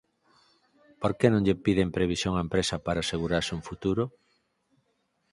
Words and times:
¿Por 1.01 1.11
que 1.17 1.27
non 1.29 1.43
lle 1.45 1.61
piden 1.65 1.93
previsión 1.97 2.33
á 2.39 2.41
empresa 2.45 2.75
para 2.85 2.99
asegurarse 3.03 3.55
un 3.59 3.63
futuro? 3.69 4.03